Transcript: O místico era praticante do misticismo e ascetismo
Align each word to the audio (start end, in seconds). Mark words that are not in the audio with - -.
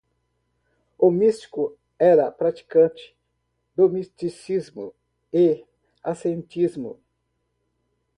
O 1.05 1.11
místico 1.11 1.77
era 1.99 2.31
praticante 2.31 3.13
do 3.75 3.87
misticismo 3.87 4.95
e 5.31 5.63
ascetismo 6.01 6.99